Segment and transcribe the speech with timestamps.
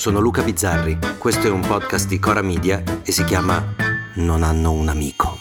[0.00, 3.62] sono Luca Bizzarri, questo è un podcast di Cora Media e si chiama
[4.14, 5.38] Non hanno un amico.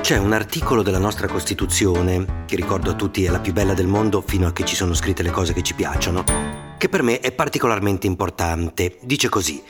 [0.00, 3.88] C'è un articolo della nostra Costituzione, che ricordo a tutti è la più bella del
[3.88, 6.22] mondo fino a che ci sono scritte le cose che ci piacciono,
[6.78, 8.98] che per me è particolarmente importante.
[9.02, 9.60] Dice così.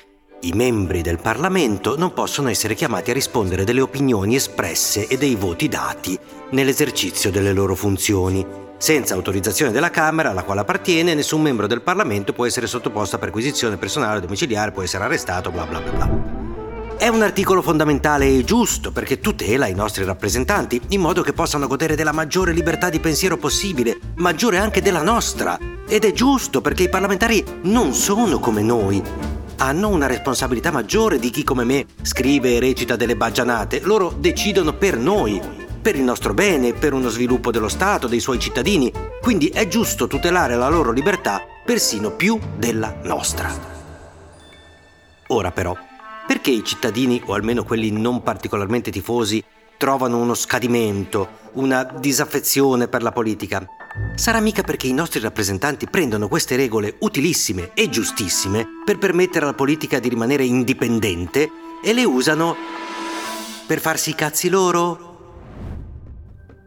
[0.44, 5.36] I membri del Parlamento non possono essere chiamati a rispondere delle opinioni espresse e dei
[5.36, 6.18] voti dati
[6.50, 8.44] nell'esercizio delle loro funzioni.
[8.76, 13.20] Senza autorizzazione della Camera alla quale appartiene, nessun membro del Parlamento può essere sottoposto a
[13.20, 16.32] perquisizione personale domiciliare, può essere arrestato, bla bla bla bla.
[16.98, 21.66] È un articolo fondamentale e giusto perché tutela i nostri rappresentanti in modo che possano
[21.66, 25.58] godere della maggiore libertà di pensiero possibile, maggiore anche della nostra.
[25.88, 29.02] Ed è giusto perché i parlamentari non sono come noi,
[29.56, 33.80] hanno una responsabilità maggiore di chi come me scrive e recita delle baggianate.
[33.80, 35.40] Loro decidono per noi,
[35.80, 38.92] per il nostro bene, per uno sviluppo dello Stato, dei suoi cittadini.
[39.20, 43.50] Quindi è giusto tutelare la loro libertà persino più della nostra.
[45.28, 45.76] Ora però,
[46.26, 49.42] perché i cittadini, o almeno quelli non particolarmente tifosi,
[49.84, 53.66] trovano uno scadimento, una disaffezione per la politica?
[54.14, 59.52] Sarà mica perché i nostri rappresentanti prendono queste regole utilissime e giustissime per permettere alla
[59.52, 61.50] politica di rimanere indipendente
[61.84, 62.56] e le usano
[63.66, 65.12] per farsi i cazzi loro?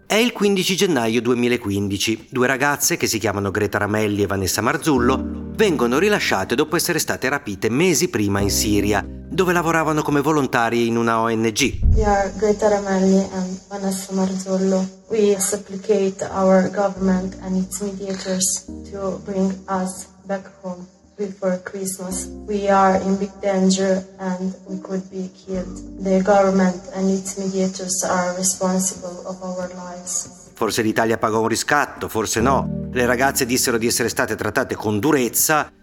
[0.05, 2.27] È il 15 gennaio 2015.
[2.29, 5.19] Due ragazze, che si chiamano Greta Ramelli e Vanessa Marzullo,
[5.55, 9.03] vengono rilasciate dopo essere state rapite mesi prima in Siria,
[9.37, 11.93] dove lavoravano come volontarie in una ONG.
[11.93, 14.83] We are Greta Ramelli and Vanessa Marzullo.
[15.09, 22.27] We supplicate our government and its mediators to bring us back home before Christmas.
[22.47, 26.01] We are in big danger and we could be killed.
[26.01, 30.49] The government and its mediators are responsible of our lives.
[30.55, 32.87] Forse l'Italia pagò un riscatto, forse no.
[32.91, 35.73] Le ragazze dissero di essere state trattate con durezza,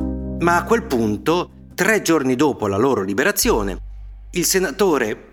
[0.40, 3.76] ma a quel punto, tre giorni dopo la loro liberazione,
[4.30, 5.30] il senatore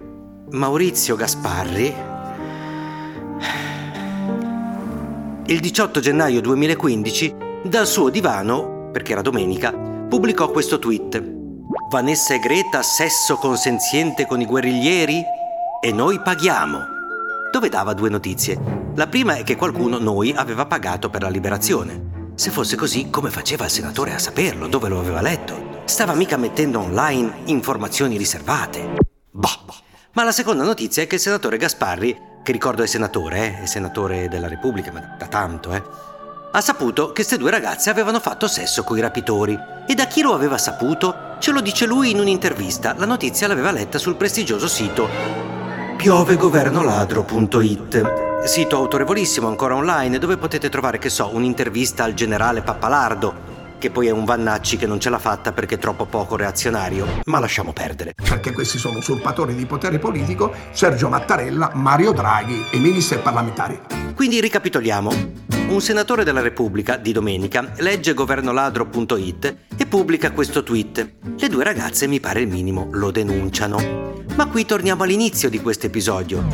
[0.49, 1.93] Maurizio Gasparri,
[5.45, 11.23] il 18 gennaio 2015, dal suo divano, perché era domenica, pubblicò questo tweet.
[11.91, 15.23] Vanessa e Greta sesso consenziente con i guerriglieri?
[15.83, 16.79] E noi paghiamo.
[17.51, 18.59] Dove dava due notizie.
[18.95, 22.31] La prima è che qualcuno, noi, aveva pagato per la liberazione.
[22.35, 24.67] Se fosse così, come faceva il senatore a saperlo?
[24.67, 25.70] Dove lo aveva letto?
[25.91, 28.93] Stava mica mettendo online informazioni riservate.
[29.29, 29.49] Boh.
[30.13, 33.65] Ma la seconda notizia è che il senatore Gasparri, che ricordo è senatore, eh, è
[33.65, 35.83] senatore della Repubblica, ma da tanto, eh,
[36.49, 39.59] ha saputo che queste due ragazze avevano fatto sesso coi rapitori.
[39.85, 41.35] E da chi lo aveva saputo?
[41.39, 42.95] Ce lo dice lui in un'intervista.
[42.97, 45.09] La notizia l'aveva letta sul prestigioso sito
[45.97, 48.45] piovegovernoladro.it.
[48.45, 53.50] Sito autorevolissimo ancora online dove potete trovare, che so, un'intervista al generale Pappalardo,
[53.81, 57.07] che poi è un Vannacci che non ce l'ha fatta perché è troppo poco reazionario,
[57.25, 58.13] ma lasciamo perdere.
[58.13, 63.79] Perché questi sono usurpatori di potere politico, Sergio Mattarella, Mario Draghi e ministri e parlamentari.
[64.13, 65.11] Quindi ricapitoliamo.
[65.69, 71.13] Un senatore della Repubblica, di domenica, legge governoladro.it e pubblica questo tweet.
[71.39, 74.19] Le due ragazze, mi pare il minimo, lo denunciano.
[74.35, 76.45] Ma qui torniamo all'inizio di questo episodio.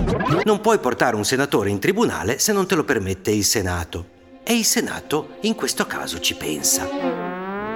[0.46, 4.16] Non puoi portare un senatore in tribunale se non te lo permette il Senato.
[4.50, 6.88] E il Senato in questo caso ci pensa.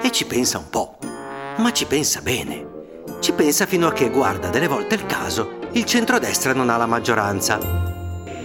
[0.01, 0.97] E ci pensa un po'.
[1.57, 2.65] Ma ci pensa bene.
[3.19, 6.85] Ci pensa fino a che, guarda, delle volte il caso, il centrodestra non ha la
[6.85, 7.89] maggioranza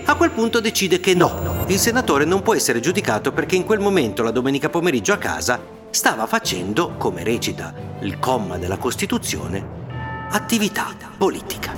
[0.08, 3.80] a quel punto decide che no, il senatore non può essere giudicato perché in quel
[3.80, 5.60] momento, la domenica pomeriggio a casa,
[5.90, 11.74] stava facendo, come recita il comma della Costituzione, attività politica.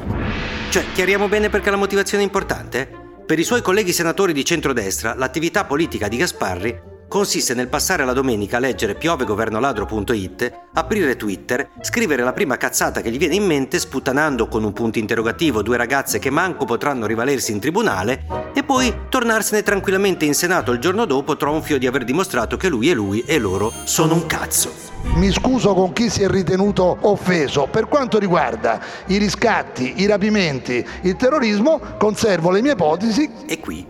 [0.68, 2.97] Cioè, chiariamo bene perché la motivazione è importante?
[3.28, 8.12] Per i suoi colleghi senatori di centrodestra, l'attività politica di Gasparri consiste nel passare la
[8.12, 13.78] domenica a leggere piovegovernoladro.it, aprire Twitter, scrivere la prima cazzata che gli viene in mente
[13.78, 18.94] sputtanando con un punto interrogativo due ragazze che manco potranno rivalersi in tribunale e poi
[19.08, 23.24] tornarsene tranquillamente in Senato il giorno dopo tronfio di aver dimostrato che lui è lui
[23.26, 24.70] e loro sono un cazzo.
[25.14, 27.66] Mi scuso con chi si è ritenuto offeso.
[27.70, 33.30] Per quanto riguarda i riscatti, i rapimenti, il terrorismo, conservo le mie ipotesi.
[33.46, 33.86] E qui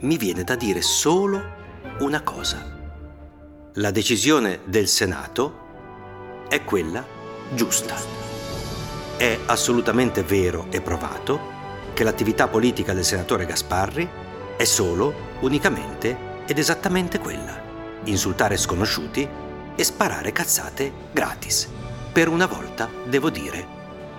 [0.00, 1.60] mi viene da dire solo
[2.00, 2.80] una cosa.
[3.74, 7.04] La decisione del Senato è quella
[7.52, 7.96] giusta.
[9.16, 11.50] È assolutamente vero e provato
[11.92, 14.08] che l'attività politica del senatore Gasparri
[14.56, 17.60] è solo, unicamente ed esattamente quella.
[18.04, 19.28] Insultare sconosciuti
[19.74, 21.68] e sparare cazzate gratis.
[22.12, 23.66] Per una volta devo dire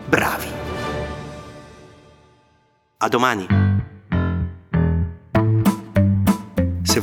[0.07, 0.47] bravi.
[2.97, 3.62] A domani.